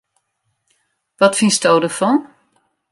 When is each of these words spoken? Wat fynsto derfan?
Wat 1.19 1.37
fynsto 1.39 1.71
derfan? 1.83 2.17